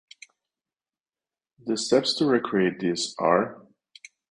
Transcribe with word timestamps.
The 1.63 1.77
steps 1.77 2.15
to 2.15 2.25
recreate 2.25 2.79
this 2.79 3.13
are 3.19 3.67